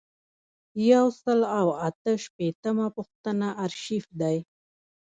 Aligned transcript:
یو 0.91 1.05
سل 1.21 1.39
او 1.59 1.67
اته 1.87 2.11
شپیتمه 2.23 2.87
پوښتنه 2.97 3.47
آرشیف 3.63 4.05
دی. 4.21 4.37